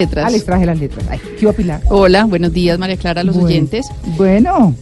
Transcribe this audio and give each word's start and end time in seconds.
letras. 0.00 0.24
Ah, 0.26 0.30
les 0.30 0.44
traje 0.44 0.66
las 0.66 0.78
letras. 0.78 1.04
Ay, 1.10 1.18
¿qué 1.18 1.42
iba 1.42 1.52
Pilar? 1.52 1.80
Hola, 1.88 2.24
buenos 2.24 2.52
días 2.52 2.78
María 2.78 2.96
Clara, 2.96 3.20
a 3.20 3.24
los 3.24 3.34
Bueno. 3.34 3.48
oyentes. 3.48 3.86
Bueno. 4.16 4.74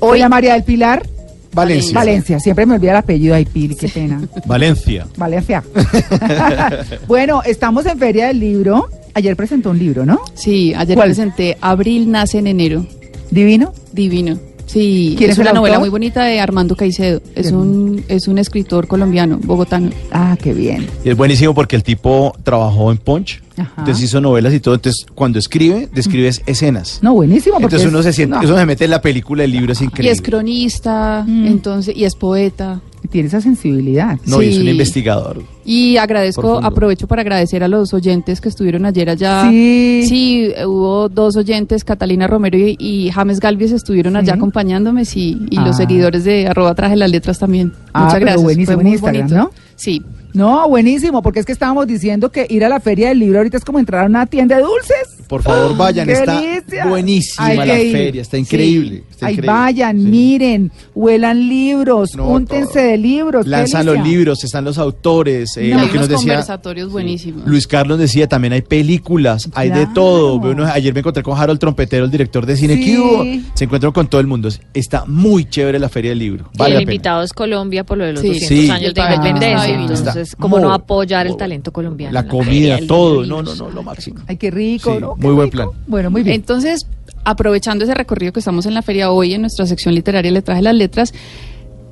Hoy- 0.00 0.18
Hola 0.18 0.28
María 0.28 0.54
del 0.54 0.64
Pilar. 0.64 1.06
Valencia. 1.54 1.92
Valencia. 1.94 2.40
Siempre 2.40 2.64
me 2.64 2.74
olvida 2.76 2.92
el 2.92 2.96
apellido. 2.96 3.34
Ay, 3.34 3.44
Pili, 3.44 3.74
qué 3.76 3.86
pena. 3.88 4.22
Valencia. 4.46 5.06
Valencia. 5.18 5.62
bueno, 7.06 7.42
estamos 7.44 7.84
en 7.86 7.98
Feria 7.98 8.28
del 8.28 8.40
Libro. 8.40 8.88
Ayer 9.14 9.36
presentó 9.36 9.68
un 9.70 9.78
libro, 9.78 10.06
¿no? 10.06 10.18
Sí, 10.34 10.72
ayer 10.74 10.96
¿Cuál? 10.96 11.08
presenté 11.08 11.58
Abril 11.60 12.10
nace 12.10 12.38
en 12.38 12.46
enero. 12.46 12.86
Divino. 13.30 13.74
Divino. 13.92 14.38
Sí, 14.72 15.14
¿Quién 15.18 15.30
es 15.30 15.36
una 15.38 15.52
novela 15.52 15.78
muy 15.78 15.90
bonita 15.90 16.24
de 16.24 16.40
Armando 16.40 16.74
Caicedo. 16.76 17.20
Es 17.34 17.48
Bien. 17.50 17.56
un, 17.56 18.04
es 18.08 18.26
un 18.26 18.38
escritor 18.38 18.86
colombiano, 18.86 19.38
bogotano. 19.42 19.90
Ah, 20.10 20.36
qué 20.40 20.54
bien. 20.54 20.86
Y 21.04 21.10
es 21.10 21.16
buenísimo 21.16 21.52
porque 21.54 21.76
el 21.76 21.82
tipo 21.82 22.34
trabajó 22.42 22.90
en 22.90 22.96
Punch, 22.96 23.42
Ajá. 23.58 23.70
entonces 23.78 24.02
hizo 24.04 24.20
novelas 24.22 24.54
y 24.54 24.60
todo. 24.60 24.74
Entonces, 24.74 25.04
cuando 25.14 25.38
escribe, 25.38 25.90
describe 25.92 26.30
escenas. 26.46 27.00
No, 27.02 27.12
buenísimo. 27.12 27.54
porque 27.60 27.64
entonces 27.76 27.86
es- 27.88 27.92
uno 27.92 28.02
se 28.02 28.12
siente, 28.14 28.34
no, 28.36 28.42
uno 28.42 28.56
se 28.56 28.64
mete 28.66 28.84
en 28.86 28.90
la 28.92 29.02
película, 29.02 29.44
el 29.44 29.52
libro 29.52 29.72
es 29.74 29.80
Y 29.82 29.84
increíble. 29.84 30.10
es 30.12 30.22
cronista, 30.22 31.24
Mm. 31.26 31.46
entonces, 31.46 31.94
y 31.94 32.04
es 32.04 32.14
poeta. 32.14 32.80
Tiene 33.12 33.28
esa 33.28 33.40
sensibilidad. 33.40 34.18
No, 34.26 34.42
y 34.42 34.48
es 34.48 34.58
un 34.58 34.66
investigador. 34.66 35.42
Y 35.64 35.98
agradezco, 35.98 36.40
Profundo. 36.42 36.66
aprovecho 36.66 37.06
para 37.06 37.20
agradecer 37.22 37.62
a 37.62 37.68
los 37.68 37.92
oyentes 37.94 38.40
que 38.40 38.48
estuvieron 38.48 38.84
ayer 38.86 39.08
allá. 39.10 39.48
Sí. 39.48 40.02
Sí, 40.08 40.50
eh, 40.56 40.66
hubo 40.66 41.08
dos 41.08 41.36
oyentes, 41.36 41.84
Catalina 41.84 42.26
Romero 42.26 42.58
y, 42.58 42.74
y 42.80 43.10
James 43.10 43.38
Galvis 43.38 43.70
estuvieron 43.70 44.16
allá 44.16 44.34
acompañándome, 44.34 45.04
sí, 45.04 45.38
y 45.50 45.58
Ah. 45.58 45.66
los 45.66 45.76
seguidores 45.76 46.24
de 46.24 46.48
arroba 46.48 46.74
traje 46.74 46.96
las 46.96 47.10
letras 47.10 47.38
también. 47.38 47.72
Ah, 47.92 48.04
Muchas 48.06 48.20
gracias. 48.20 48.42
buenísimo, 48.42 48.74
Fue 48.76 48.82
muy 48.82 48.92
Instagram, 48.92 49.28
bonito. 49.28 49.36
¿no? 49.36 49.50
Sí. 49.76 50.02
No, 50.34 50.66
buenísimo, 50.68 51.20
porque 51.22 51.40
es 51.40 51.44
que 51.46 51.52
estábamos 51.52 51.86
diciendo 51.86 52.32
que 52.32 52.46
ir 52.48 52.64
a 52.64 52.70
la 52.70 52.80
Feria 52.80 53.10
del 53.10 53.18
Libro 53.18 53.36
ahorita 53.38 53.58
es 53.58 53.64
como 53.66 53.78
entrar 53.78 54.04
a 54.04 54.06
una 54.06 54.24
tienda 54.24 54.56
de 54.56 54.62
dulces. 54.62 55.11
Por 55.32 55.42
favor, 55.42 55.74
vayan, 55.78 56.06
¡Qué 56.06 56.12
está 56.12 56.40
delicia! 56.42 56.84
buenísima 56.86 57.46
Hay 57.46 57.56
la 57.56 57.64
que 57.64 57.84
ir. 57.86 57.92
feria, 57.96 58.20
está 58.20 58.36
increíble. 58.36 59.02
está 59.10 59.26
Ahí 59.28 59.32
increíble. 59.32 59.52
vayan, 59.58 59.98
Sí. 59.98 60.06
miren, 60.08 60.72
huelan 60.94 61.48
libros, 61.48 62.14
No, 62.14 62.28
úntense 62.28 62.72
todo. 62.74 62.82
de 62.82 62.98
libros. 62.98 63.44
qué 63.44 63.50
Lanzan 63.50 63.86
los 63.86 63.94
delicia. 63.94 64.18
libros, 64.18 64.44
están 64.44 64.64
los 64.66 64.76
autores, 64.76 65.56
eh, 65.56 65.68
No. 65.70 65.76
lo 65.76 65.82
Hay 65.84 65.88
que 65.88 65.96
unos 65.96 66.10
nos 66.10 66.18
decía. 66.20 66.32
conversatorios 66.34 66.92
buenísimos. 66.92 67.46
Luis 67.46 67.66
Carlos 67.66 67.98
decía, 67.98 68.28
también 68.28 68.52
hay 68.52 68.60
películas, 68.60 69.48
hay 69.54 69.68
de 69.70 69.74
Claro. 69.76 69.90
todo. 69.94 70.40
Ve 70.40 70.50
uno- 70.50 70.66
ayer 70.66 70.92
me 70.92 71.00
encontré 71.00 71.22
con 71.22 71.38
Harold 71.38 71.58
Trompetero, 71.58 72.04
el 72.04 72.10
director 72.10 72.44
de 72.44 72.54
cine. 72.54 73.42
Se 73.54 73.64
encuentran 73.64 73.92
con 73.92 74.08
todo 74.08 74.20
el 74.20 74.26
mundo. 74.26 74.50
Está 74.74 75.04
muy 75.06 75.46
chévere 75.46 75.78
la 75.78 75.88
Feria 75.88 76.10
del 76.10 76.18
Libro. 76.18 76.50
Y 76.52 76.58
Vale 76.58 76.74
el 76.74 76.74
la 76.74 76.80
pena. 76.80 76.92
invitado 76.92 77.22
es 77.22 77.32
Colombia 77.32 77.84
por 77.84 77.96
lo 77.96 78.04
de 78.04 78.12
los 78.12 78.20
Sí. 78.20 78.28
200 78.28 78.48
Sí. 78.66 78.70
años 78.70 78.92
de 78.92 79.00
independencia. 79.00 79.74
Entonces, 79.80 80.36
¿cómo 80.36 80.60
no 80.60 80.74
apoyar 80.74 81.26
el 81.26 81.38
talento 81.38 81.72
colombiano? 81.72 82.12
La 82.12 82.20
en 82.20 82.26
feria 82.26 82.44
comida, 82.44 82.76
del 82.76 82.86
todo. 82.86 83.22
libro? 83.22 83.42
No, 83.42 83.42
no, 83.42 83.54
no, 83.54 83.70
lo 83.70 83.82
máximo. 83.82 84.20
Ay, 84.26 84.36
qué 84.36 84.50
rico, 84.50 84.94
Sí, 84.94 85.00
¿no? 85.00 85.14
Muy 85.22 85.34
buen 85.34 85.50
plan. 85.50 85.68
Bueno, 85.86 86.10
muy 86.10 86.22
bien. 86.22 86.36
Entonces, 86.36 86.86
aprovechando 87.24 87.84
ese 87.84 87.94
recorrido 87.94 88.32
que 88.32 88.40
estamos 88.40 88.66
en 88.66 88.74
la 88.74 88.82
feria 88.82 89.10
hoy, 89.10 89.34
en 89.34 89.42
nuestra 89.42 89.66
sección 89.66 89.94
literaria 89.94 90.30
le 90.30 90.42
traje 90.42 90.62
las 90.62 90.74
letras, 90.74 91.14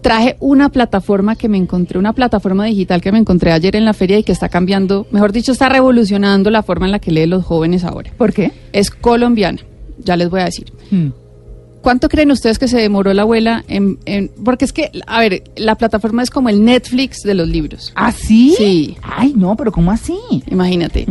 traje 0.00 0.36
una 0.40 0.70
plataforma 0.70 1.36
que 1.36 1.48
me 1.48 1.58
encontré, 1.58 1.98
una 1.98 2.12
plataforma 2.12 2.64
digital 2.64 3.00
que 3.00 3.12
me 3.12 3.18
encontré 3.18 3.52
ayer 3.52 3.76
en 3.76 3.84
la 3.84 3.92
feria 3.92 4.18
y 4.18 4.22
que 4.22 4.32
está 4.32 4.48
cambiando, 4.48 5.06
mejor 5.10 5.32
dicho, 5.32 5.52
está 5.52 5.68
revolucionando 5.68 6.50
la 6.50 6.62
forma 6.62 6.86
en 6.86 6.92
la 6.92 6.98
que 6.98 7.10
leen 7.10 7.30
los 7.30 7.44
jóvenes 7.44 7.84
ahora. 7.84 8.10
¿Por 8.16 8.32
qué? 8.32 8.52
Es 8.72 8.90
colombiana, 8.90 9.60
ya 9.98 10.16
les 10.16 10.30
voy 10.30 10.40
a 10.40 10.44
decir. 10.44 10.72
Hmm. 10.90 11.08
¿Cuánto 11.82 12.08
creen 12.08 12.30
ustedes 12.30 12.58
que 12.58 12.68
se 12.68 12.78
demoró 12.78 13.12
la 13.14 13.22
abuela 13.22 13.64
en, 13.68 13.98
en- 14.04 14.30
porque 14.44 14.64
es 14.66 14.72
que, 14.72 14.90
a 15.06 15.20
ver, 15.20 15.44
la 15.56 15.76
plataforma 15.76 16.22
es 16.22 16.30
como 16.30 16.48
el 16.50 16.62
Netflix 16.64 17.22
de 17.22 17.34
los 17.34 17.48
libros. 17.48 17.92
¿Ah, 17.94 18.12
sí? 18.12 18.54
Sí. 18.56 18.96
Ay, 19.02 19.32
no, 19.36 19.56
pero 19.56 19.72
¿cómo 19.72 19.90
así? 19.90 20.18
Imagínate. 20.50 21.06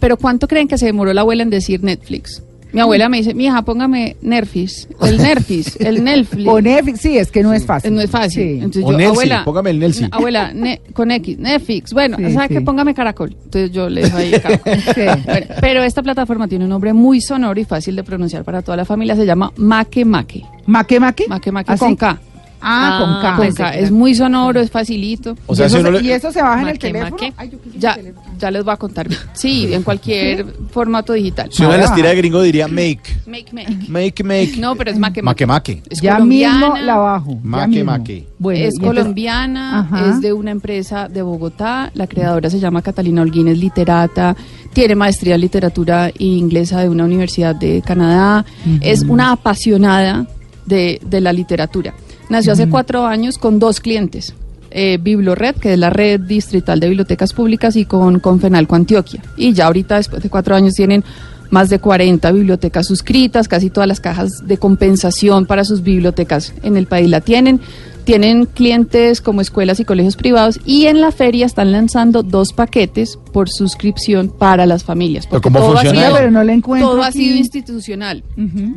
Pero 0.00 0.16
¿cuánto 0.16 0.46
creen 0.46 0.68
que 0.68 0.78
se 0.78 0.86
demoró 0.86 1.12
la 1.12 1.22
abuela 1.22 1.42
en 1.42 1.50
decir 1.50 1.82
Netflix? 1.82 2.42
Mi 2.74 2.80
abuela 2.80 3.08
me 3.08 3.18
dice, 3.18 3.32
mi 3.34 3.46
hija, 3.46 3.62
póngame 3.62 4.16
Nerfis, 4.20 4.88
el 5.00 5.18
Nerfis, 5.18 5.76
el 5.80 6.02
Netflix. 6.04 6.48
O 6.48 6.60
Netflix, 6.60 7.00
sí, 7.00 7.16
es 7.16 7.30
que 7.30 7.42
no 7.42 7.52
es 7.54 7.64
fácil. 7.64 7.94
No 7.94 8.00
es 8.00 8.10
fácil. 8.10 8.42
Sí. 8.42 8.54
Entonces 8.56 8.84
O 8.84 8.90
yo, 8.92 8.98
Nelsi, 8.98 9.10
abuela, 9.12 9.44
póngame 9.44 9.70
el 9.70 9.78
Nelsi. 9.78 10.06
Abuela, 10.10 10.52
ne- 10.52 10.80
con 10.92 11.10
X, 11.10 11.38
Netflix. 11.38 11.92
Bueno, 11.92 12.16
Sí, 12.18 12.32
¿sabe 12.32 12.48
sí. 12.48 12.54
qué? 12.54 12.60
Póngame 12.60 12.92
Caracol. 12.94 13.30
Entonces 13.44 13.70
yo 13.70 13.88
le 13.88 14.02
dejo 14.02 14.16
ahí 14.16 14.32
Caracol. 14.32 14.72
Sí. 14.94 15.00
Bueno, 15.24 15.46
pero 15.60 15.82
esta 15.84 16.02
plataforma 16.02 16.48
tiene 16.48 16.64
un 16.64 16.70
nombre 16.70 16.92
muy 16.92 17.20
sonoro 17.20 17.58
y 17.60 17.64
fácil 17.64 17.96
de 17.96 18.02
pronunciar 18.04 18.44
para 18.44 18.60
toda 18.60 18.76
la 18.76 18.84
familia. 18.84 19.14
Se 19.16 19.24
llama 19.24 19.52
Make 19.56 20.04
Make. 20.04 20.42
¿Maque, 20.66 20.98
maque? 20.98 21.24
Make 21.28 21.52
Make 21.52 21.70
¿Ah, 21.72 21.76
sí? 21.76 21.80
con 21.84 21.96
K. 21.96 22.18
Ah, 22.66 22.98
con 23.00 23.10
Ah, 23.10 23.18
K. 23.22 23.36
Con 23.36 23.44
pensé 23.46 23.62
K. 23.62 23.70
que 23.72 23.80
Es 23.82 23.90
muy 23.90 24.14
sonoro, 24.14 24.60
es 24.60 24.70
facilito. 24.70 25.36
O 25.46 25.54
sea, 25.54 25.66
y, 25.66 25.70
si 25.70 25.76
eso 25.76 25.88
uno 25.88 25.96
se, 25.98 26.02
le- 26.02 26.08
y 26.08 26.12
eso 26.12 26.32
se 26.32 26.40
baja 26.42 26.54
en 26.54 26.60
el 26.60 26.66
Maque, 26.66 26.78
teléfono. 26.78 27.10
maque. 27.10 27.32
Ay, 27.36 27.50
yo 27.50 27.60
quise 27.60 27.78
Ya, 27.78 27.94
teléfono. 27.94 28.26
ya 28.38 28.50
les 28.50 28.64
voy 28.64 28.72
a 28.72 28.76
contar. 28.76 29.06
Sí, 29.34 29.72
en 29.74 29.82
cualquier 29.82 30.46
formato 30.70 31.12
digital. 31.12 31.48
Si 31.52 31.62
uno 31.62 31.72
Ahora 31.72 31.82
las 31.86 31.94
de 31.96 32.14
gringo 32.16 32.40
diría 32.42 32.66
make. 32.68 33.00
Make 33.26 33.52
Make. 33.52 33.88
Make, 33.88 34.24
make. 34.24 34.56
No, 34.58 34.74
pero 34.76 34.90
es 34.90 34.98
Make 34.98 35.22
Make, 35.22 35.46
make. 35.46 35.82
Es 35.90 36.00
ya 36.00 36.14
colombiana. 36.14 36.58
mismo 36.70 36.76
la 36.86 36.96
bajo. 36.96 37.38
Maque, 37.42 37.84
maque. 37.84 38.26
Bueno, 38.38 38.64
es 38.66 38.78
colombiana, 38.78 39.80
Ajá. 39.80 40.10
es 40.10 40.20
de 40.20 40.32
una 40.32 40.50
empresa 40.50 41.08
de 41.08 41.22
Bogotá. 41.22 41.90
La 41.94 42.06
creadora 42.06 42.50
se 42.50 42.58
llama 42.60 42.82
Catalina 42.82 43.22
Holguín, 43.22 43.48
es 43.48 43.58
literata, 43.58 44.36
tiene 44.72 44.94
maestría 44.94 45.34
en 45.36 45.40
literatura 45.42 46.10
inglesa 46.18 46.80
de 46.80 46.88
una 46.88 47.04
universidad 47.04 47.54
de 47.54 47.82
Canadá. 47.84 48.44
Es 48.80 49.02
una 49.02 49.32
apasionada 49.32 50.26
de, 50.66 51.00
de 51.04 51.20
la 51.20 51.32
literatura. 51.32 51.94
Nació 52.28 52.52
hace 52.52 52.68
cuatro 52.68 53.06
años 53.06 53.38
con 53.38 53.58
dos 53.58 53.80
clientes. 53.80 54.34
Eh, 54.70 54.98
Biblored, 55.00 55.54
que 55.56 55.74
es 55.74 55.78
la 55.78 55.90
red 55.90 56.20
distrital 56.20 56.80
de 56.80 56.88
bibliotecas 56.88 57.32
públicas, 57.32 57.76
y 57.76 57.84
con 57.84 58.18
Confenalco 58.18 58.74
Antioquia. 58.74 59.22
Y 59.36 59.52
ya 59.52 59.66
ahorita, 59.66 59.96
después 59.96 60.22
de 60.22 60.30
cuatro 60.30 60.56
años, 60.56 60.74
tienen 60.74 61.04
más 61.50 61.68
de 61.70 61.78
40 61.78 62.32
bibliotecas 62.32 62.86
suscritas, 62.86 63.46
casi 63.46 63.70
todas 63.70 63.86
las 63.86 64.00
cajas 64.00 64.46
de 64.46 64.58
compensación 64.58 65.46
para 65.46 65.64
sus 65.64 65.82
bibliotecas 65.82 66.52
en 66.62 66.76
el 66.76 66.86
país 66.86 67.08
la 67.08 67.20
tienen. 67.20 67.60
Tienen 68.04 68.44
clientes 68.46 69.20
como 69.22 69.40
escuelas 69.40 69.80
y 69.80 69.84
colegios 69.86 70.16
privados 70.16 70.60
y 70.66 70.86
en 70.86 71.00
la 71.00 71.10
feria 71.10 71.46
están 71.46 71.72
lanzando 71.72 72.22
dos 72.22 72.52
paquetes 72.52 73.18
por 73.32 73.48
suscripción 73.48 74.28
para 74.28 74.66
las 74.66 74.84
familias. 74.84 75.26
¿Pero 75.26 75.40
porque 75.40 75.54
cómo 75.54 75.58
todo 75.64 75.72
ha 75.78 75.80
funciona 75.80 75.98
sido- 76.00 76.08
eso? 76.08 76.16
pero 76.18 76.30
no 76.30 76.44
la 76.44 76.52
encuentro 76.52 76.90
Todo 76.90 77.02
ha 77.02 77.10
sido 77.12 77.36
institucional 77.36 78.22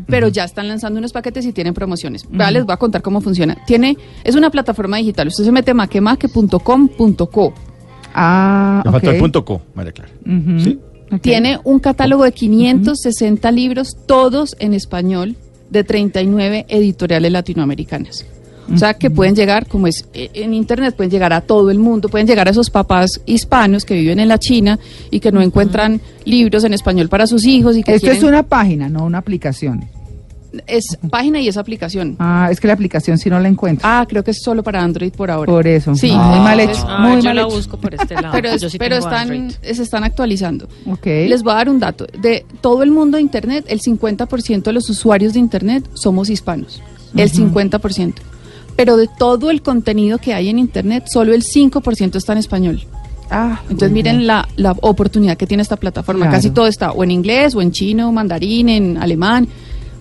pero 0.07 0.29
ya 0.29 0.45
están 0.45 0.67
lanzando 0.67 0.99
unos 0.99 1.11
paquetes 1.11 1.45
y 1.45 1.51
tienen 1.51 1.73
promociones. 1.73 2.25
Les 2.31 2.63
voy 2.65 2.73
a 2.73 2.77
contar 2.77 3.01
cómo 3.01 3.19
funciona. 3.21 3.57
Tiene, 3.67 3.97
es 4.23 4.35
una 4.35 4.49
plataforma 4.49 4.97
digital. 4.97 5.27
Usted 5.27 5.43
se 5.43 5.51
mete 5.51 5.71
a 5.71 5.73
maquemaque.com.co. 5.73 7.53
Ah, 8.13 8.81
Me 8.85 8.91
faltó 8.91 9.07
ok. 9.09 9.13
el 9.13 9.19
punto 9.19 9.45
co, 9.45 9.61
María 9.75 9.91
Clara. 9.91 10.11
¿Sí? 10.63 10.79
Tiene 11.21 11.59
un 11.63 11.79
catálogo 11.79 12.23
de 12.23 12.31
560 12.31 13.51
libros, 13.51 13.97
todos 14.07 14.55
en 14.59 14.73
español, 14.73 15.35
de 15.69 15.83
39 15.83 16.65
editoriales 16.69 17.31
latinoamericanas. 17.31 18.25
O 18.73 18.77
sea, 18.77 18.93
que 18.95 19.09
pueden 19.09 19.35
llegar, 19.35 19.65
como 19.67 19.87
es 19.87 20.05
eh, 20.13 20.29
en 20.33 20.53
Internet, 20.53 20.95
pueden 20.95 21.09
llegar 21.11 21.31
a 21.33 21.41
todo 21.41 21.71
el 21.71 21.79
mundo, 21.79 22.09
pueden 22.09 22.27
llegar 22.27 22.47
a 22.47 22.51
esos 22.51 22.69
papás 22.69 23.21
hispanos 23.25 23.85
que 23.85 23.93
viven 23.95 24.19
en 24.19 24.27
la 24.27 24.37
China 24.39 24.77
y 25.09 25.19
que 25.19 25.31
no 25.31 25.41
encuentran 25.41 26.01
libros 26.25 26.63
en 26.65 26.73
español 26.73 27.07
para 27.09 27.27
sus 27.27 27.45
hijos 27.45 27.77
y 27.77 27.83
que 27.83 27.95
Esto 27.95 28.11
es 28.11 28.23
una 28.23 28.43
página, 28.43 28.89
no 28.89 29.05
una 29.05 29.19
aplicación. 29.19 29.85
es 30.65 30.97
página 31.09 31.39
y 31.39 31.47
es 31.47 31.55
aplicación. 31.57 32.15
Ah, 32.19 32.47
es 32.51 32.59
que 32.59 32.67
la 32.67 32.73
aplicación 32.73 33.17
sí 33.17 33.29
no 33.29 33.39
la 33.39 33.47
encuentro. 33.47 33.87
Ah, 33.87 34.05
creo 34.09 34.23
que 34.23 34.31
es 34.31 34.41
solo 34.41 34.63
para 34.63 34.81
Android 34.81 35.11
por 35.11 35.29
ahora. 35.29 35.51
Por 35.51 35.67
eso. 35.67 35.93
Sí. 35.95 36.11
Ah, 36.13 36.29
muy 36.31 36.39
mal 36.39 36.59
hecho. 36.59 36.83
Ah, 36.87 36.99
muy 37.07 37.17
yo 37.21 37.25
mal 37.29 37.35
la 37.35 37.41
hecho. 37.43 37.55
busco 37.55 37.77
por 37.77 37.93
este 37.93 38.15
lado. 38.21 38.29
pero, 38.31 38.49
es- 38.49 38.61
yo 38.61 38.69
sí 38.69 38.77
pero 38.77 38.95
tengo 38.97 39.07
están, 39.07 39.31
Android. 39.31 39.55
se 39.75 39.83
están 39.83 40.03
actualizando. 40.03 40.67
Ok. 40.87 41.05
Les 41.05 41.43
voy 41.43 41.51
a 41.53 41.55
dar 41.55 41.69
un 41.69 41.79
dato. 41.79 42.07
De 42.19 42.45
todo 42.61 42.81
el 42.83 42.91
mundo 42.91 43.17
de 43.17 43.21
Internet, 43.21 43.65
el 43.67 43.79
50% 43.81 44.63
de 44.63 44.73
los 44.73 44.89
usuarios 44.89 45.33
de 45.33 45.39
Internet 45.39 45.87
somos 45.93 46.29
hispanos. 46.29 46.81
El 47.15 47.31
50%. 47.31 48.13
Pero 48.77 48.95
de 48.95 49.09
todo 49.09 49.49
el 49.51 49.61
contenido 49.61 50.19
que 50.19 50.33
hay 50.33 50.47
en 50.47 50.59
Internet, 50.59 51.05
solo 51.11 51.33
el 51.33 51.43
5% 51.43 52.15
está 52.15 52.31
en 52.31 52.37
español. 52.37 52.83
Ah, 53.29 53.59
Entonces 53.63 53.89
bueno. 53.91 53.93
miren 53.95 54.27
la, 54.27 54.47
la 54.55 54.71
oportunidad 54.81 55.35
que 55.35 55.45
tiene 55.45 55.63
esta 55.63 55.75
plataforma. 55.75 56.27
Claro. 56.27 56.37
Casi 56.37 56.51
todo 56.51 56.67
está 56.67 56.91
o 56.91 57.03
en 57.03 57.11
inglés, 57.11 57.55
o 57.55 57.61
en 57.61 57.71
chino, 57.71 58.11
mandarín, 58.13 58.69
en 58.69 58.97
alemán, 58.97 59.49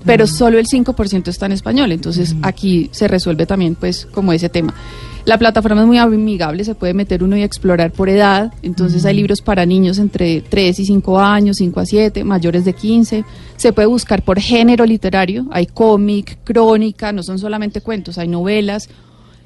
pero 0.04 0.28
solo 0.28 0.58
el 0.58 0.66
5% 0.66 1.26
está 1.28 1.46
en 1.46 1.52
español. 1.52 1.90
Entonces 1.90 2.36
aquí 2.42 2.88
se 2.92 3.08
resuelve 3.08 3.46
también 3.46 3.74
pues 3.74 4.06
como 4.12 4.32
ese 4.32 4.48
tema. 4.48 4.74
La 5.26 5.38
plataforma 5.38 5.80
es 5.80 5.86
muy 5.88 5.98
amigable, 5.98 6.62
se 6.62 6.76
puede 6.76 6.94
meter 6.94 7.24
uno 7.24 7.36
y 7.36 7.42
explorar 7.42 7.90
por 7.90 8.08
edad. 8.08 8.52
Entonces 8.62 9.04
hay 9.04 9.16
libros 9.16 9.42
para 9.42 9.66
niños 9.66 9.98
entre 9.98 10.40
3 10.40 10.78
y 10.78 10.84
5 10.86 11.18
años, 11.18 11.56
5 11.56 11.80
a 11.80 11.84
7, 11.84 12.22
mayores 12.22 12.64
de 12.64 12.72
15. 12.72 13.24
Se 13.56 13.72
puede 13.72 13.88
buscar 13.88 14.22
por 14.22 14.38
género 14.38 14.86
literario. 14.86 15.46
Hay 15.50 15.66
cómic, 15.66 16.38
crónica, 16.44 17.10
no 17.10 17.24
son 17.24 17.40
solamente 17.40 17.80
cuentos, 17.80 18.18
hay 18.18 18.28
novelas, 18.28 18.88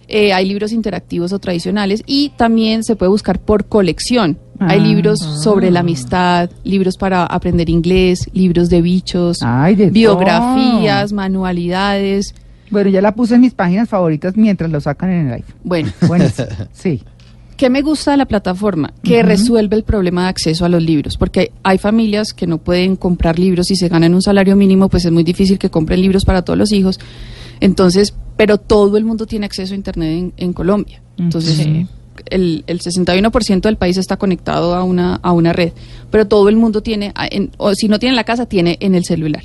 eh, 0.06 0.34
hay 0.34 0.46
libros 0.46 0.72
interactivos 0.72 1.32
o 1.32 1.38
tradicionales 1.38 2.02
y 2.04 2.28
también 2.36 2.84
se 2.84 2.94
puede 2.94 3.08
buscar 3.10 3.38
por 3.40 3.64
colección. 3.64 4.36
Hay 4.58 4.80
Ah. 4.80 4.82
libros 4.82 5.18
sobre 5.42 5.70
la 5.70 5.80
amistad, 5.80 6.50
libros 6.62 6.98
para 6.98 7.24
aprender 7.24 7.70
inglés, 7.70 8.28
libros 8.34 8.68
de 8.68 8.82
bichos, 8.82 9.38
Ay, 9.42 9.76
de 9.76 9.88
biografías, 9.88 11.14
manualidades. 11.14 12.34
Bueno, 12.70 12.90
ya 12.90 13.02
la 13.02 13.14
puse 13.14 13.34
en 13.34 13.40
mis 13.42 13.52
páginas 13.54 13.88
favoritas 13.88 14.36
mientras 14.36 14.70
lo 14.70 14.80
sacan 14.80 15.10
en 15.10 15.26
el 15.28 15.32
iPhone. 15.34 15.54
Bueno, 15.64 15.90
Bueno, 16.06 16.24
sí. 16.72 17.02
¿Qué 17.56 17.68
me 17.68 17.82
gusta 17.82 18.12
de 18.12 18.16
la 18.16 18.24
plataforma? 18.24 18.94
Que 19.02 19.22
resuelve 19.22 19.76
el 19.76 19.82
problema 19.84 20.22
de 20.22 20.28
acceso 20.30 20.64
a 20.64 20.70
los 20.70 20.82
libros, 20.82 21.18
porque 21.18 21.52
hay 21.62 21.76
familias 21.76 22.32
que 22.32 22.46
no 22.46 22.56
pueden 22.56 22.96
comprar 22.96 23.38
libros 23.38 23.70
y 23.70 23.76
se 23.76 23.88
ganan 23.88 24.14
un 24.14 24.22
salario 24.22 24.56
mínimo, 24.56 24.88
pues 24.88 25.04
es 25.04 25.12
muy 25.12 25.24
difícil 25.24 25.58
que 25.58 25.68
compren 25.68 26.00
libros 26.00 26.24
para 26.24 26.40
todos 26.42 26.58
los 26.58 26.72
hijos. 26.72 26.98
Entonces, 27.60 28.14
pero 28.38 28.56
todo 28.56 28.96
el 28.96 29.04
mundo 29.04 29.26
tiene 29.26 29.44
acceso 29.44 29.74
a 29.74 29.76
Internet 29.76 30.08
en, 30.18 30.32
en 30.38 30.52
Colombia. 30.54 31.02
Entonces, 31.18 31.56
Sí. 31.56 31.86
el, 32.30 32.64
el 32.66 32.80
61% 32.80 33.60
del 33.60 33.76
país 33.76 33.98
está 33.98 34.16
conectado 34.16 34.74
a 34.74 34.82
una, 34.82 35.16
a 35.16 35.32
una 35.32 35.52
red, 35.52 35.72
pero 36.10 36.26
todo 36.26 36.48
el 36.48 36.56
mundo 36.56 36.82
tiene, 36.82 37.12
en- 37.30 37.50
o 37.58 37.74
si 37.74 37.88
no 37.88 37.98
tiene 37.98 38.12
en 38.12 38.16
la 38.16 38.24
casa, 38.24 38.46
tiene 38.46 38.78
en 38.80 38.94
el 38.94 39.04
celular. 39.04 39.42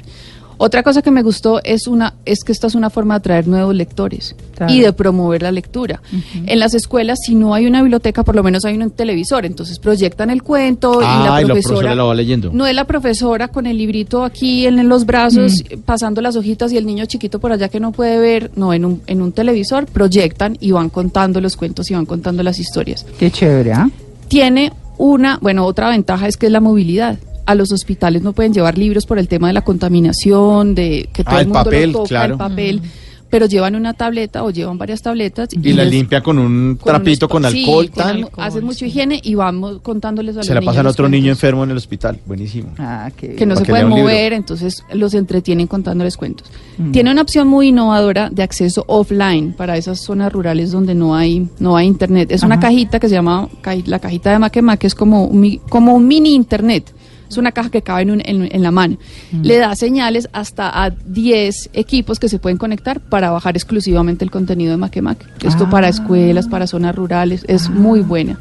Otra 0.57 0.83
cosa 0.83 1.01
que 1.01 1.11
me 1.11 1.21
gustó 1.23 1.61
es 1.63 1.87
una 1.87 2.13
es 2.25 2.43
que 2.43 2.51
esta 2.51 2.67
es 2.67 2.75
una 2.75 2.89
forma 2.89 3.15
de 3.15 3.17
atraer 3.17 3.47
nuevos 3.47 3.75
lectores 3.75 4.35
Claro. 4.55 4.73
y 4.73 4.79
de 4.79 4.93
promover 4.93 5.41
la 5.41 5.51
lectura. 5.51 6.01
En 6.45 6.59
las 6.59 6.73
escuelas, 6.73 7.19
si 7.25 7.35
no 7.35 7.53
hay 7.53 7.65
una 7.65 7.81
biblioteca, 7.81 8.23
por 8.23 8.35
lo 8.35 8.43
menos 8.43 8.63
hay 8.63 8.77
un 8.77 8.89
televisor, 8.89 9.45
entonces 9.45 9.79
proyectan 9.79 10.29
el 10.29 10.43
cuento 10.43 11.01
y 11.01 11.05
Ah, 11.05 11.25
la 11.29 11.41
y 11.41 11.45
la 11.45 11.53
profesora 11.53 11.93
lo 11.95 12.07
va 12.07 12.15
leyendo. 12.15 12.51
no 12.53 12.65
es 12.65 12.73
la 12.73 12.85
profesora 12.85 13.49
con 13.49 13.65
el 13.67 13.77
librito 13.77 14.23
aquí 14.23 14.65
en, 14.65 14.79
en 14.79 14.87
los 14.87 15.05
brazos, 15.05 15.61
eh, 15.69 15.77
pasando 15.83 16.21
las 16.21 16.35
hojitas 16.37 16.71
y 16.71 16.77
el 16.77 16.85
niño 16.85 17.05
chiquito 17.05 17.39
por 17.39 17.51
allá 17.51 17.67
que 17.67 17.79
no 17.81 17.91
puede 17.91 18.17
ver, 18.17 18.51
no, 18.55 18.73
en 18.73 18.85
un, 18.85 19.01
en 19.07 19.21
un 19.21 19.33
televisor 19.33 19.85
proyectan 19.87 20.57
y 20.61 20.71
van 20.71 20.89
contando 20.89 21.41
los 21.41 21.57
cuentos 21.57 21.91
y 21.91 21.93
van 21.95 22.05
contando 22.05 22.41
las 22.43 22.57
historias. 22.59 23.05
Qué 23.19 23.29
chévere, 23.29 23.73
¿ah? 23.73 23.89
Tiene 24.29 24.71
una, 24.97 25.37
bueno, 25.41 25.65
otra 25.65 25.89
ventaja 25.89 26.27
es 26.27 26.37
que 26.37 26.45
es 26.45 26.51
la 26.53 26.61
movilidad. 26.61 27.17
A 27.45 27.55
los 27.55 27.71
hospitales 27.71 28.21
no 28.23 28.33
pueden 28.33 28.53
llevar 28.53 28.77
libros 28.77 29.05
por 29.05 29.19
el 29.19 29.27
tema 29.27 29.47
de 29.47 29.53
la 29.53 29.61
contaminación, 29.63 30.75
de 30.75 31.09
que 31.13 31.23
todo 31.23 31.35
Ah, 31.35 31.39
el 31.41 31.47
el 31.47 31.47
mundo 31.47 31.63
papel, 31.63 31.91
lo 31.91 31.97
toca, 31.99 32.07
claro. 32.09 32.33
el 32.33 32.37
papel, 32.39 32.81
pero 33.29 33.47
llevan 33.47 33.75
una 33.75 33.93
tableta 33.93 34.43
o 34.43 34.49
llevan 34.51 34.77
varias 34.77 35.01
tabletas 35.01 35.49
Y 35.51 35.73
la 35.73 35.83
les- 35.83 35.91
limpia 35.91 36.21
con 36.21 36.37
un 36.39 36.77
con 36.79 36.93
trapito 36.93 37.25
un 37.25 37.29
con 37.29 37.51
sí, 37.51 37.59
alcohol, 37.63 37.89
con 37.91 38.29
hacen 38.41 38.63
mucho 38.63 38.85
higiene 38.85 39.19
y 39.21 39.35
vamos 39.35 39.79
contándoles 39.81 40.35
a 40.35 40.37
los 40.39 40.45
Se 40.47 40.53
la 40.53 40.59
niños 40.61 40.71
pasan 40.73 40.85
a 40.87 40.89
otro 40.91 41.09
niño 41.09 41.31
enfermo 41.31 41.63
en 41.63 41.71
el 41.71 41.77
hospital. 41.77 42.19
Buenísimo. 42.25 42.69
Ah, 42.77 43.09
qué 43.17 43.35
que 43.35 43.45
no 43.45 43.55
se 43.55 43.65
pueden 43.65 43.89
mover, 43.89 44.31
entonces 44.33 44.83
los 44.93 45.13
entretienen 45.15 45.67
contándoles 45.67 46.15
cuentos. 46.17 46.47
Mm. 46.77 46.91
Tiene 46.91 47.11
una 47.11 47.23
opción 47.23 47.47
muy 47.47 47.69
innovadora 47.69 48.29
de 48.29 48.43
acceso 48.43 48.85
offline 48.87 49.53
para 49.53 49.75
esas 49.75 49.99
zonas 49.99 50.31
rurales 50.31 50.71
donde 50.71 50.95
no 50.95 51.15
hay 51.15 51.47
no 51.59 51.75
hay 51.75 51.87
internet. 51.87 52.31
Es 52.31 52.43
una 52.43 52.59
cajita 52.59 52.99
que 52.99 53.09
se 53.09 53.15
llama 53.15 53.49
la 53.85 53.99
cajita 53.99 54.31
de 54.31 54.39
Maquema, 54.39 54.77
que 54.77 54.87
es 54.87 54.95
como 54.95 55.25
un, 55.25 55.39
mi- 55.41 55.57
como 55.69 55.93
un 55.95 56.07
mini 56.07 56.33
internet. 56.35 56.93
Es 57.35 57.39
una 57.39 57.51
caja 57.51 57.69
que 57.69 57.81
cabe 57.81 58.01
en, 58.03 58.11
un- 58.11 58.21
en- 58.25 58.49
en 58.49 58.63
la 58.63 58.71
mano. 58.71 58.97
Mm. 59.31 59.41
Le 59.43 59.57
da 59.57 59.75
señales 59.75 60.27
hasta 60.33 60.69
a 60.83 60.89
10 60.89 61.69
equipos 61.73 62.19
que 62.19 62.29
se 62.29 62.39
pueden 62.39 62.57
conectar 62.57 62.99
para 62.99 63.29
bajar 63.31 63.55
exclusivamente 63.55 64.23
el 64.25 64.31
contenido 64.31 64.71
de 64.71 64.77
Maquemaque. 64.77 65.25
Esto 65.43 65.65
Ah. 65.67 65.69
para 65.69 65.89
escuelas, 65.89 66.47
para 66.47 66.65
zonas 66.67 66.95
rurales, 66.95 67.45
es 67.47 67.69
muy 67.69 68.01
buena. 68.01 68.39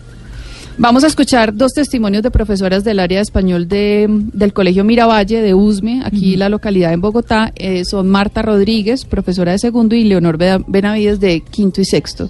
Vamos 0.76 1.05
a 1.05 1.06
escuchar 1.06 1.55
dos 1.55 1.73
testimonios 1.73 2.25
de 2.25 2.32
profesoras 2.32 2.82
del 2.82 2.99
área 2.99 3.19
de 3.19 3.23
español 3.23 3.69
de, 3.69 4.06
del 4.32 4.52
Colegio 4.52 4.82
Miravalle 4.82 5.41
de 5.41 5.55
Usme, 5.55 6.02
aquí 6.05 6.37
la 6.37 6.49
localidad 6.49 6.93
en 6.93 7.00
Bogotá. 7.00 7.52
Eh, 7.55 7.85
son 7.85 8.08
Marta 8.08 8.43
Rodríguez, 8.43 9.05
profesora 9.05 9.52
de 9.52 9.58
segundo, 9.61 9.94
y 9.94 10.02
Leonor 10.02 10.37
Benavides 10.67 11.20
de 11.20 11.43
quinto 11.43 11.81
y 11.81 11.85
sexto. 11.85 12.29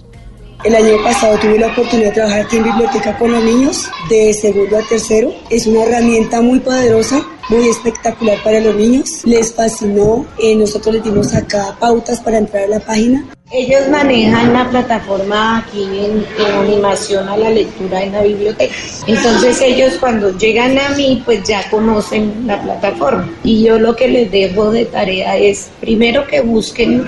El 0.64 0.74
año 0.74 0.96
pasado 1.02 1.38
tuve 1.38 1.58
la 1.58 1.66
oportunidad 1.66 2.08
de 2.08 2.14
trabajar 2.14 2.40
aquí 2.40 2.56
en 2.56 2.64
biblioteca 2.64 3.18
con 3.18 3.32
los 3.32 3.44
niños 3.44 3.86
de 4.08 4.32
segundo 4.32 4.78
a 4.78 4.82
tercero. 4.88 5.30
Es 5.50 5.66
una 5.66 5.82
herramienta 5.82 6.40
muy 6.40 6.58
poderosa, 6.58 7.22
muy 7.50 7.68
espectacular 7.68 8.42
para 8.42 8.60
los 8.60 8.74
niños. 8.74 9.26
Les 9.26 9.52
fascinó. 9.52 10.24
Eh, 10.38 10.56
nosotros 10.56 10.94
les 10.94 11.04
dimos 11.04 11.34
acá 11.34 11.76
pautas 11.78 12.18
para 12.20 12.38
entrar 12.38 12.64
a 12.64 12.68
la 12.68 12.80
página. 12.80 13.26
Ellos 13.50 13.82
manejan 13.90 14.54
la 14.54 14.70
plataforma 14.70 15.58
aquí 15.58 15.82
en, 15.82 16.24
animación 16.56 17.28
a 17.28 17.36
la 17.36 17.50
lectura 17.50 18.02
en 18.02 18.12
la 18.12 18.22
biblioteca. 18.22 18.74
Entonces 19.06 19.60
ellos 19.60 19.98
cuando 20.00 20.36
llegan 20.38 20.78
a 20.78 20.88
mí 20.96 21.22
pues 21.26 21.44
ya 21.44 21.68
conocen 21.68 22.46
la 22.46 22.62
plataforma. 22.62 23.30
Y 23.44 23.62
yo 23.62 23.78
lo 23.78 23.94
que 23.94 24.08
les 24.08 24.32
dejo 24.32 24.70
de 24.70 24.86
tarea 24.86 25.36
es 25.36 25.68
primero 25.78 26.26
que 26.26 26.40
busquen 26.40 27.06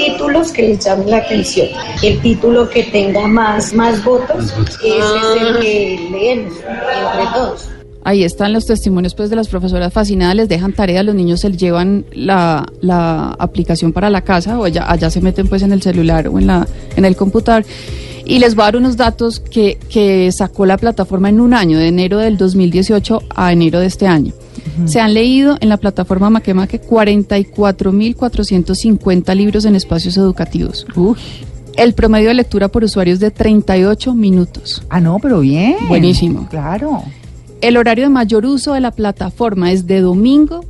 títulos 0.00 0.52
que 0.52 0.62
les 0.62 0.84
llamen 0.84 1.10
la 1.10 1.18
atención. 1.18 1.68
El 2.02 2.20
título 2.20 2.68
que 2.68 2.84
tenga 2.84 3.26
más, 3.26 3.72
más 3.74 4.02
votos, 4.04 4.54
ese 4.82 4.98
es 4.98 5.42
el 5.42 5.58
que 5.60 6.08
leemos 6.10 6.54
entre 6.54 7.26
todos. 7.34 7.68
Ahí 8.02 8.24
están 8.24 8.54
los 8.54 8.64
testimonios 8.64 9.14
pues 9.14 9.28
de 9.28 9.36
las 9.36 9.48
profesoras 9.48 9.92
fascinadas, 9.92 10.34
les 10.34 10.48
dejan 10.48 10.72
tarea, 10.72 11.02
los 11.02 11.14
niños 11.14 11.40
se 11.40 11.52
llevan 11.52 12.06
la, 12.12 12.66
la 12.80 13.36
aplicación 13.38 13.92
para 13.92 14.08
la 14.08 14.22
casa 14.22 14.58
o 14.58 14.64
allá, 14.64 14.90
allá 14.90 15.10
se 15.10 15.20
meten 15.20 15.48
pues 15.48 15.62
en 15.62 15.72
el 15.72 15.82
celular 15.82 16.28
o 16.28 16.38
en, 16.38 16.46
la, 16.46 16.66
en 16.96 17.04
el 17.04 17.14
computador. 17.14 17.64
Y 18.24 18.38
les 18.38 18.54
voy 18.54 18.62
a 18.62 18.66
dar 18.66 18.76
unos 18.76 18.96
datos 18.96 19.40
que, 19.40 19.78
que 19.90 20.30
sacó 20.32 20.64
la 20.64 20.78
plataforma 20.78 21.28
en 21.28 21.40
un 21.40 21.52
año, 21.52 21.78
de 21.78 21.88
enero 21.88 22.18
del 22.18 22.38
2018 22.38 23.22
a 23.34 23.52
enero 23.52 23.80
de 23.80 23.86
este 23.86 24.06
año. 24.06 24.32
Se 24.86 25.00
han 25.00 25.14
leído 25.14 25.56
en 25.60 25.68
la 25.68 25.76
plataforma 25.76 26.30
Maquemaque 26.30 26.80
44.450 26.80 29.34
libros 29.34 29.64
en 29.64 29.74
espacios 29.76 30.16
educativos. 30.16 30.86
Uy. 30.96 31.16
El 31.76 31.94
promedio 31.94 32.28
de 32.28 32.34
lectura 32.34 32.68
por 32.68 32.84
usuario 32.84 33.14
es 33.14 33.20
de 33.20 33.30
38 33.30 34.14
minutos. 34.14 34.82
Ah, 34.90 35.00
no, 35.00 35.18
pero 35.20 35.40
bien. 35.40 35.76
Buenísimo. 35.88 36.46
Claro. 36.50 37.02
El 37.60 37.76
horario 37.76 38.04
de 38.04 38.10
mayor 38.10 38.46
uso 38.46 38.74
de 38.74 38.80
la 38.80 38.90
plataforma 38.90 39.70
es 39.70 39.86
de 39.86 40.00
domingo 40.00 40.64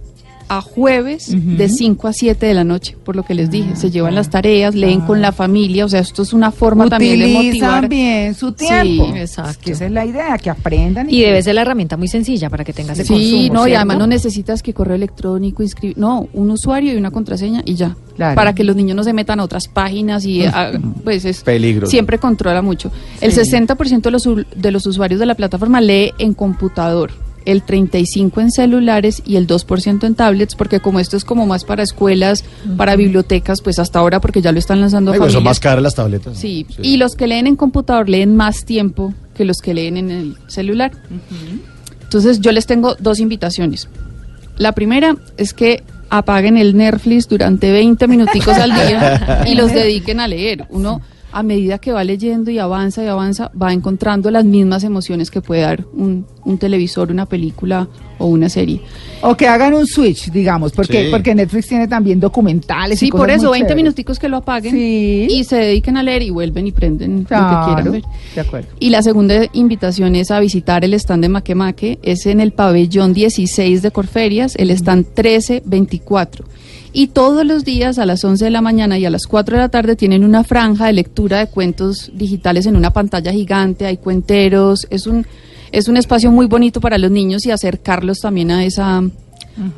a 0.52 0.60
jueves 0.60 1.28
de 1.30 1.68
5 1.68 2.08
a 2.08 2.12
7 2.12 2.44
de 2.44 2.54
la 2.54 2.64
noche, 2.64 2.96
por 3.04 3.14
lo 3.14 3.22
que 3.22 3.34
les 3.34 3.50
dije. 3.52 3.76
Se 3.76 3.90
llevan 3.92 4.16
las 4.16 4.30
tareas, 4.30 4.74
leen 4.74 5.00
con 5.02 5.20
la 5.22 5.30
familia, 5.30 5.84
o 5.84 5.88
sea, 5.88 6.00
esto 6.00 6.22
es 6.22 6.32
una 6.32 6.50
forma 6.50 6.88
también 6.88 7.20
de 7.20 7.26
Utilizan 7.26 7.46
motivar. 7.70 7.88
bien 7.88 8.34
su 8.34 8.50
tiempo. 8.50 9.12
Sí, 9.14 9.18
exacto. 9.20 9.50
Es 9.52 9.56
que 9.58 9.70
esa 9.72 9.86
es 9.86 9.92
la 9.92 10.04
idea, 10.04 10.36
que 10.38 10.50
aprendan. 10.50 11.08
Y 11.08 11.20
debe 11.20 11.40
ser 11.42 11.54
la 11.54 11.62
herramienta 11.62 11.96
muy 11.96 12.08
sencilla 12.08 12.50
para 12.50 12.64
que 12.64 12.72
tengas 12.72 12.98
ese 12.98 13.06
Sí, 13.14 13.46
consumo. 13.48 13.54
no, 13.60 13.68
y 13.68 13.74
además 13.74 13.98
no 13.98 14.06
necesitas 14.08 14.60
que 14.62 14.74
correo 14.74 14.96
electrónico, 14.96 15.62
inscribir, 15.62 15.96
no, 15.96 16.26
un 16.32 16.50
usuario 16.50 16.92
y 16.92 16.96
una 16.96 17.12
contraseña 17.12 17.62
y 17.64 17.76
ya. 17.76 17.96
Claro. 18.16 18.34
Para 18.34 18.52
que 18.52 18.64
los 18.64 18.74
niños 18.74 18.96
no 18.96 19.04
se 19.04 19.12
metan 19.12 19.38
a 19.38 19.44
otras 19.44 19.68
páginas 19.68 20.24
y 20.26 20.44
ah, 20.44 20.72
pues 21.04 21.24
es 21.24 21.42
Peligro. 21.42 21.86
siempre 21.86 22.18
controla 22.18 22.60
mucho. 22.60 22.90
El 23.20 23.32
60% 23.32 24.00
de 24.02 24.10
los, 24.10 24.28
de 24.56 24.70
los 24.72 24.84
usuarios 24.84 25.20
de 25.20 25.26
la 25.26 25.36
plataforma 25.36 25.80
lee 25.80 26.12
en 26.18 26.34
computador, 26.34 27.12
el 27.44 27.64
35% 27.64 28.40
en 28.40 28.50
celulares 28.50 29.22
y 29.26 29.36
el 29.36 29.46
2% 29.46 30.04
en 30.04 30.14
tablets, 30.14 30.54
porque 30.54 30.80
como 30.80 31.00
esto 31.00 31.16
es 31.16 31.24
como 31.24 31.46
más 31.46 31.64
para 31.64 31.82
escuelas, 31.82 32.44
para 32.76 32.96
bibliotecas, 32.96 33.60
pues 33.62 33.78
hasta 33.78 33.98
ahora 33.98 34.20
porque 34.20 34.42
ya 34.42 34.52
lo 34.52 34.58
están 34.58 34.80
lanzando 34.80 35.12
Ay, 35.12 35.18
pues 35.18 35.32
son 35.32 35.44
más 35.44 35.60
caras 35.60 35.82
las 35.82 35.94
tabletas. 35.94 36.34
¿no? 36.34 36.38
Sí, 36.38 36.66
y 36.82 36.96
los 36.96 37.14
que 37.14 37.26
leen 37.26 37.46
en 37.46 37.56
computador 37.56 38.08
leen 38.08 38.36
más 38.36 38.64
tiempo 38.64 39.14
que 39.34 39.44
los 39.44 39.58
que 39.58 39.74
leen 39.74 39.96
en 39.96 40.10
el 40.10 40.36
celular. 40.48 40.92
Entonces 42.02 42.40
yo 42.40 42.52
les 42.52 42.66
tengo 42.66 42.96
dos 42.96 43.20
invitaciones. 43.20 43.88
La 44.56 44.72
primera 44.72 45.16
es 45.36 45.54
que 45.54 45.82
apaguen 46.10 46.56
el 46.56 46.76
Netflix 46.76 47.28
durante 47.28 47.70
20 47.70 48.08
minuticos 48.08 48.58
al 48.58 48.74
día 48.74 49.44
y 49.46 49.54
los 49.54 49.72
dediquen 49.72 50.20
a 50.20 50.28
leer. 50.28 50.66
Uno 50.68 51.00
a 51.32 51.42
medida 51.42 51.78
que 51.78 51.92
va 51.92 52.02
leyendo 52.04 52.50
y 52.50 52.58
avanza 52.58 53.02
y 53.04 53.06
avanza, 53.06 53.50
va 53.60 53.72
encontrando 53.72 54.30
las 54.30 54.44
mismas 54.44 54.84
emociones 54.84 55.30
que 55.30 55.40
puede 55.40 55.62
dar 55.62 55.84
un, 55.92 56.26
un 56.44 56.58
televisor, 56.58 57.10
una 57.10 57.26
película 57.26 57.88
o 58.18 58.26
una 58.26 58.48
serie. 58.48 58.80
O 59.22 59.34
que 59.36 59.46
hagan 59.48 59.74
un 59.74 59.86
switch, 59.86 60.30
digamos, 60.30 60.72
porque, 60.72 61.04
Sí. 61.04 61.08
porque 61.10 61.34
Netflix 61.34 61.68
tiene 61.68 61.88
también 61.88 62.18
documentales. 62.20 63.02
y 63.02 63.06
Sí, 63.06 63.10
por 63.10 63.30
eso, 63.30 63.44
muy 63.48 63.52
20 63.52 63.68
chéveres. 63.68 63.76
minuticos 63.84 64.18
que 64.18 64.28
lo 64.28 64.38
apaguen 64.38 64.72
Sí. 64.72 65.26
y 65.30 65.44
se 65.44 65.56
dediquen 65.56 65.96
a 65.96 66.02
leer 66.02 66.22
y 66.22 66.30
vuelven 66.30 66.66
y 66.66 66.72
prenden 66.72 67.18
lo 67.20 67.24
que 67.24 67.64
quieran 67.66 67.92
ver. 67.92 68.02
De 68.34 68.40
acuerdo. 68.40 68.68
Y 68.78 68.90
la 68.90 69.02
segunda 69.02 69.46
invitación 69.52 70.16
es 70.16 70.30
a 70.30 70.40
visitar 70.40 70.84
el 70.84 70.94
stand 70.94 71.22
de 71.22 71.28
Maquemaque, 71.28 71.98
es 72.02 72.26
en 72.26 72.40
el 72.40 72.52
pabellón 72.52 73.12
16 73.14 73.82
de 73.82 73.90
Corferias, 73.90 74.54
el 74.56 74.70
stand 74.72 75.06
1324. 75.16 76.44
Y 76.92 77.08
todos 77.08 77.46
los 77.46 77.64
días 77.64 77.98
a 77.98 78.06
las 78.06 78.24
11 78.24 78.44
de 78.44 78.50
la 78.50 78.60
mañana 78.60 78.98
y 78.98 79.04
a 79.04 79.10
las 79.10 79.26
4 79.26 79.56
de 79.56 79.62
la 79.62 79.68
tarde 79.68 79.94
tienen 79.94 80.24
una 80.24 80.42
franja 80.42 80.86
de 80.86 80.92
lectura 80.92 81.38
de 81.38 81.46
cuentos 81.46 82.10
digitales 82.14 82.66
en 82.66 82.76
una 82.76 82.92
pantalla 82.92 83.32
gigante, 83.32 83.86
hay 83.86 83.96
cuenteros, 83.96 84.86
es 84.90 85.06
un 85.06 85.26
es 85.72 85.86
un 85.86 85.96
espacio 85.96 86.32
muy 86.32 86.46
bonito 86.46 86.80
para 86.80 86.98
los 86.98 87.12
niños 87.12 87.46
y 87.46 87.52
acercarlos 87.52 88.18
también 88.18 88.50
a 88.50 88.64
esa 88.64 89.02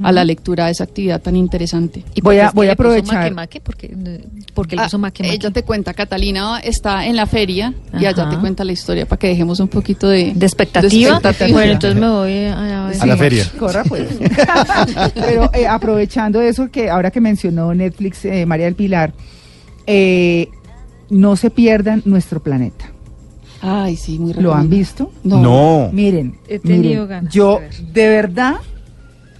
a 0.02 0.12
la 0.12 0.24
lectura, 0.24 0.66
a 0.66 0.70
esa 0.70 0.84
actividad 0.84 1.20
tan 1.20 1.36
interesante. 1.36 2.04
¿Y 2.14 2.20
Voy 2.20 2.38
a- 2.38 2.50
voy 2.52 2.68
a 2.68 2.76
puso 2.76 2.88
aprovechar. 2.88 3.16
Maque 3.18 3.30
Maque? 3.34 3.60
Porque, 3.60 3.94
porque 4.54 4.76
le 4.76 4.82
Ah, 4.82 4.84
puso 4.86 4.98
Maque 4.98 5.22
Maque. 5.22 5.34
ella 5.34 5.50
te 5.50 5.62
cuenta, 5.62 5.92
Catalina 5.94 6.60
está 6.60 7.06
en 7.06 7.16
la 7.16 7.26
feria 7.26 7.74
y 7.98 8.04
allá 8.06 8.28
te 8.28 8.36
cuenta 8.38 8.64
la 8.64 8.72
historia 8.72 9.06
para 9.06 9.18
que 9.18 9.28
dejemos 9.28 9.60
un 9.60 9.68
poquito 9.68 10.08
de, 10.08 10.32
¿De 10.34 10.46
expectativa? 10.46 11.12
expectativa. 11.16 11.52
Bueno, 11.58 11.72
entonces 11.72 12.00
me 12.00 12.08
voy 12.08 12.44
a, 12.46 12.88
A 12.88 13.06
la 13.06 13.16
feria. 13.16 13.44
Corra 13.58 13.84
pues. 13.84 14.08
Pero 15.14 15.50
eh, 15.54 15.66
aprovechando 15.66 16.40
eso 16.40 16.70
que 16.70 16.90
ahora 16.90 17.10
que 17.10 17.20
mencionó 17.20 17.74
Netflix, 17.74 18.24
eh, 18.24 18.46
María 18.46 18.66
del 18.66 18.74
Pilar, 18.74 19.12
eh, 19.86 20.48
no 21.10 21.36
se 21.36 21.50
pierdan 21.50 22.02
nuestro 22.04 22.40
planeta. 22.42 22.86
Ay, 23.60 23.96
sí, 23.96 24.18
muy 24.18 24.32
¿Lo 24.34 24.54
han 24.54 24.68
visto? 24.68 25.12
No. 25.22 25.88
Miren, 25.92 26.36
He 26.48 26.58
tenido 26.58 26.82
miren, 27.02 27.06
ganas 27.08 27.32
yo 27.34 27.60
de 27.60 27.92
de 28.02 28.08
verdad, 28.08 28.56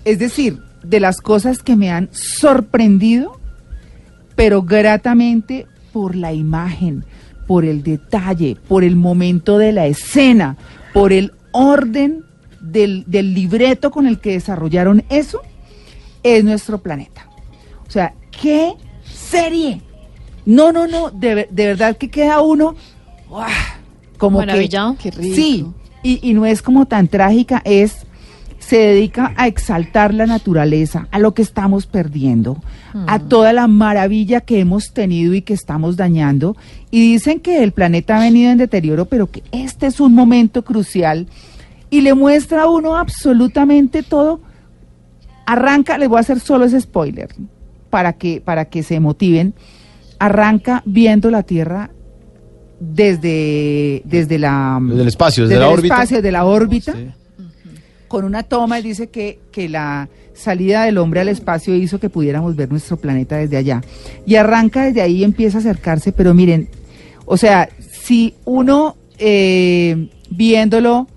es 0.04 0.18
decir, 0.18 0.59
de 0.82 1.00
las 1.00 1.21
cosas 1.21 1.62
que 1.62 1.76
me 1.76 1.90
han 1.90 2.09
sorprendido, 2.12 3.38
pero 4.35 4.62
gratamente 4.62 5.66
por 5.92 6.16
la 6.16 6.32
imagen, 6.32 7.04
por 7.47 7.64
el 7.64 7.82
detalle, 7.82 8.56
por 8.68 8.85
el 8.85 8.97
momento 8.97 9.59
de 9.59 9.73
la 9.73 9.87
escena, 9.87 10.56
por 10.92 11.12
el 11.12 11.32
orden 11.52 12.25
del, 12.61 13.04
del 13.06 13.35
libreto 13.35 13.90
con 13.90 14.06
el 14.06 14.18
que 14.21 14.32
desarrollaron 14.32 15.04
eso, 15.09 15.42
es 16.23 16.44
nuestro 16.44 16.78
planeta. 16.82 17.28
O 17.87 17.90
sea, 17.90 18.14
¿qué 18.40 18.75
serie? 19.04 19.82
No, 20.47 20.73
no, 20.73 20.87
no, 20.87 21.11
de, 21.11 21.49
de 21.50 21.66
verdad 21.66 21.97
que 21.97 22.11
queda 22.11 22.40
uno 22.40 22.75
¡guau! 23.28 23.49
como 24.18 24.40
que 24.40 24.47
Maravillado. 24.47 24.97
Qué 25.00 25.11
rico. 25.11 25.37
Sí, 25.37 25.66
y, 26.02 26.28
y 26.28 26.35
no 26.35 26.47
es 26.47 26.62
como 26.62 26.87
tan 26.87 27.09
trágica, 27.09 27.61
es 27.64 28.06
se 28.62 28.78
dedica 28.78 29.35
a 29.37 29.49
exaltar 29.49 30.14
la 30.14 30.25
naturaleza, 30.25 31.09
a 31.11 31.19
lo 31.19 31.35
que 31.35 31.42
estamos 31.42 31.87
perdiendo, 31.87 32.62
a 33.09 33.19
toda 33.19 33.52
la 33.52 33.66
maravilla 33.66 34.40
que 34.40 34.61
hemos 34.61 34.92
tenido 34.92 35.35
y 35.35 35.42
que 35.42 35.52
estamos 35.52 35.97
dañando. 35.97 36.57
Y 36.92 37.12
dicen 37.12 37.40
que 37.40 37.64
el 37.64 37.73
planeta 37.73 38.16
ha 38.16 38.21
venido 38.21 38.52
en 38.52 38.59
deterioro, 38.59 39.07
pero 39.07 39.28
que 39.31 39.42
este 39.50 39.87
es 39.87 39.99
un 39.99 40.14
momento 40.14 40.64
crucial 40.64 41.26
y 41.90 42.02
le 42.02 42.14
muestra 42.14 42.62
a 42.62 42.71
uno 42.71 42.97
absolutamente 42.97 44.04
todo. 44.04 44.40
Arranca, 45.45 45.99
les 45.99 46.09
voy 46.09 46.19
a 46.19 46.21
hacer 46.21 46.38
solo 46.38 46.64
ese 46.64 46.81
spoiler 46.81 47.35
para 47.90 48.12
que, 48.12 48.40
para 48.40 48.66
que 48.66 48.85
se 48.85 49.00
motiven. 49.00 49.54
Arranca 50.21 50.83
viendo 50.87 51.33
la 51.33 51.42
Tierra 51.42 51.90
desde, 52.78 54.02
desde 54.04 54.38
la 54.38 54.78
Desde 54.81 55.02
el 55.02 55.09
espacio, 55.09 55.45
desde 55.45 55.54
desde 55.57 55.66
la 55.66 55.73
el 55.73 55.78
órbita. 55.78 55.95
espacio, 55.95 56.23
de 56.23 56.33
la 56.33 56.45
órbita, 56.45 56.92
Sí. 56.92 57.09
Con 58.12 58.26
una 58.26 58.42
toma 58.42 58.78
y 58.78 58.83
dice 58.83 59.07
que, 59.07 59.38
que 59.50 59.71
la 59.71 60.11
salida 60.35 60.85
del 60.85 60.99
hombre 60.99 61.21
al 61.21 61.28
espacio 61.28 61.75
hizo 61.75 61.99
que 61.99 62.11
pudiéramos 62.11 62.54
ver 62.57 62.71
nuestro 62.71 62.99
planeta 62.99 63.38
desde 63.38 63.57
allá. 63.57 63.81
Y 64.26 64.35
arranca 64.35 64.85
desde 64.85 65.00
ahí 65.00 65.21
y 65.21 65.25
empieza 65.25 65.57
a 65.57 65.61
acercarse, 65.61 66.12
pero 66.12 66.35
miren, 66.35 66.69
o 67.25 67.38
sea, 67.38 67.71
si 67.90 68.35
uno 68.45 68.97
eh, 69.16 70.11
viéndolo 70.28 71.09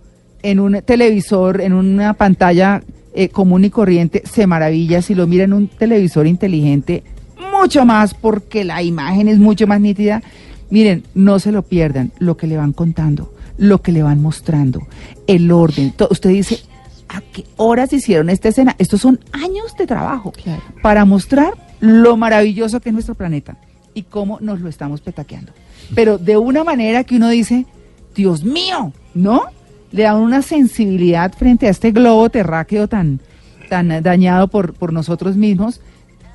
en 0.41 0.61
un 0.61 0.81
televisor, 0.85 1.59
en 1.59 1.73
una 1.73 2.13
pantalla 2.13 2.81
eh, 3.13 3.27
común 3.27 3.65
y 3.65 3.69
corriente, 3.71 4.23
se 4.23 4.47
maravilla, 4.47 5.01
si 5.01 5.15
lo 5.15 5.27
mira 5.27 5.43
en 5.43 5.51
un 5.51 5.67
televisor 5.67 6.27
inteligente, 6.27 7.03
mucho 7.51 7.85
más 7.85 8.13
porque 8.13 8.63
la 8.63 8.81
imagen 8.81 9.27
es 9.27 9.37
mucho 9.37 9.67
más 9.67 9.81
nítida. 9.81 10.23
Miren, 10.69 11.03
no 11.13 11.39
se 11.39 11.51
lo 11.51 11.61
pierdan, 11.61 12.13
lo 12.19 12.37
que 12.37 12.47
le 12.47 12.55
van 12.55 12.71
contando, 12.71 13.33
lo 13.57 13.81
que 13.81 13.91
le 13.91 14.01
van 14.01 14.21
mostrando, 14.21 14.79
el 15.27 15.51
orden. 15.51 15.93
Usted 16.09 16.29
dice, 16.29 16.59
¿a 17.09 17.21
qué 17.21 17.45
horas 17.57 17.93
hicieron 17.93 18.29
esta 18.29 18.49
escena? 18.49 18.75
Estos 18.77 19.01
son 19.01 19.19
años 19.31 19.75
de 19.77 19.87
trabajo 19.87 20.31
Claro. 20.31 20.61
para 20.81 21.05
mostrar 21.05 21.53
lo 21.79 22.17
maravilloso 22.17 22.79
que 22.79 22.89
es 22.89 22.93
nuestro 22.93 23.15
planeta 23.15 23.57
y 23.93 24.03
cómo 24.03 24.39
nos 24.41 24.59
lo 24.61 24.69
estamos 24.69 25.01
petaqueando. 25.01 25.51
Pero 25.93 26.17
de 26.17 26.37
una 26.37 26.63
manera 26.63 27.03
que 27.03 27.15
uno 27.17 27.29
dice, 27.29 27.65
Dios 28.15 28.43
mío, 28.43 28.91
¿no? 29.13 29.43
Le 29.91 30.03
da 30.03 30.15
una 30.15 30.41
sensibilidad 30.41 31.31
frente 31.33 31.67
a 31.67 31.69
este 31.69 31.91
globo 31.91 32.29
terráqueo 32.29 32.87
tan, 32.87 33.19
tan 33.69 34.01
dañado 34.01 34.47
por, 34.47 34.73
por 34.73 34.91
nosotros 34.91 35.35
mismos. 35.37 35.79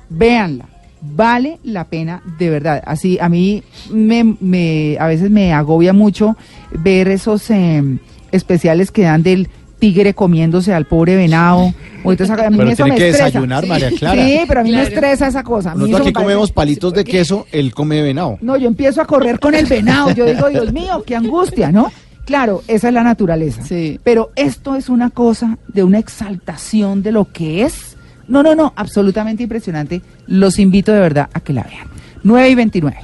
Véanla, 0.09 0.65
vale 1.01 1.59
la 1.63 1.85
pena 1.85 2.21
de 2.39 2.49
verdad. 2.49 2.81
Así, 2.85 3.17
a 3.19 3.29
mí 3.29 3.63
me, 3.91 4.35
me- 4.39 4.97
a 4.99 5.07
veces 5.07 5.29
me 5.29 5.53
agobia 5.53 5.93
mucho 5.93 6.35
ver 6.71 7.07
esos 7.07 7.49
eh, 7.51 7.83
especiales 8.31 8.91
que 8.91 9.03
dan 9.03 9.23
del 9.23 9.49
tigre 9.81 10.13
comiéndose 10.13 10.73
al 10.73 10.85
pobre 10.85 11.15
venado. 11.15 11.73
O 12.03 12.11
entonces, 12.11 12.29
a 12.37 12.49
mí 12.49 12.57
Pero 12.57 12.69
eso 12.69 12.83
tiene 12.83 12.91
me 12.91 12.97
que 12.97 13.09
estresa. 13.09 13.25
desayunar, 13.25 13.65
María 13.67 13.89
Clara. 13.97 14.23
Sí, 14.23 14.39
pero 14.47 14.61
a 14.61 14.63
mí 14.63 14.71
me 14.71 14.83
estresa 14.83 15.27
esa 15.27 15.43
cosa. 15.43 15.71
A 15.71 15.75
mí 15.75 15.81
eso 15.81 15.87
Nosotros 15.87 16.07
aquí 16.07 16.13
comemos 16.13 16.51
palitos 16.51 16.93
de 16.93 17.03
queso, 17.03 17.47
él 17.51 17.73
come 17.73 18.01
venado. 18.01 18.37
No, 18.41 18.55
yo 18.57 18.67
empiezo 18.67 19.01
a 19.01 19.05
correr 19.05 19.39
con 19.39 19.55
el 19.55 19.65
venado. 19.65 20.11
Yo 20.11 20.25
digo, 20.25 20.47
Dios 20.49 20.71
mío, 20.71 21.03
qué 21.05 21.15
angustia, 21.15 21.71
¿no? 21.71 21.91
Claro, 22.25 22.61
esa 22.67 22.87
es 22.89 22.93
la 22.93 23.03
naturaleza. 23.03 23.63
Sí. 23.63 23.99
Pero 24.03 24.31
esto 24.35 24.75
es 24.75 24.87
una 24.87 25.09
cosa 25.09 25.57
de 25.67 25.83
una 25.83 25.97
exaltación 25.97 27.01
de 27.01 27.11
lo 27.11 27.25
que 27.25 27.63
es. 27.63 27.97
No, 28.27 28.43
no, 28.43 28.53
no, 28.55 28.73
absolutamente 28.75 29.43
impresionante. 29.43 30.01
Los 30.27 30.59
invito 30.59 30.91
de 30.93 30.99
verdad 30.99 31.29
a 31.33 31.39
que 31.39 31.53
la 31.53 31.63
vean. 31.63 31.87
9 32.23 32.49
y 32.49 32.55
29. 32.55 32.97